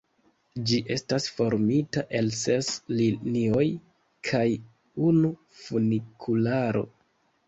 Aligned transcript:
Ĝi 0.69 0.77
estas 0.93 1.25
formita 1.39 2.01
el 2.19 2.31
ses 2.37 2.69
linioj 3.01 3.65
kaj 4.29 4.41
unu 5.11 5.31
funikularo. 5.59 6.83